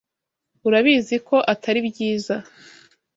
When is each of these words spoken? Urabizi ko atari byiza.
Urabizi 0.67 1.15
ko 1.27 1.37
atari 1.53 1.79
byiza. 1.89 2.35